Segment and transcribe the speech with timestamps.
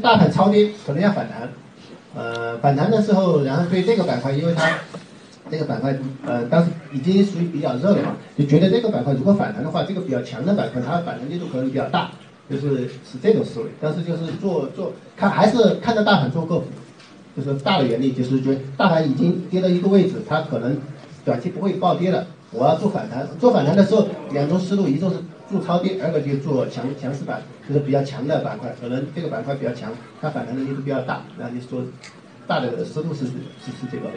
[0.00, 1.48] 大盘超跌，可能要反弹。
[2.14, 4.78] 呃，反弹的时候，然后对这个板块，因为它
[5.50, 12.10] 这个板块呃当时已经属于比较热了嘛，就觉得这个板块如果反弹的话，这个比较强的板块，它反弹力度可能比较大，
[12.50, 13.66] 就是是这种思维。
[13.80, 16.64] 但是就是做做看还是看着大盘做个股，
[17.36, 20.76] 就是大的原理就是觉得大盘已经跌到一个位置，它可能
[21.24, 23.26] 短期不会暴跌了，我要做反弹。
[23.38, 25.16] 做反弹的时候，两种思路，一种是
[25.50, 31.84] 做超跌，二个就做强强势板，就是比较强的板块，可能这个板块比较强，它反弹的力度比较大，然后就说
[32.46, 34.08] 大的思路是是是这个。